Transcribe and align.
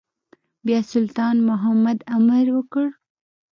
بيا 0.65 0.79
سلطان 0.93 1.35
محمود 1.49 1.99
امر 2.17 2.45
وکړ. 2.57 2.85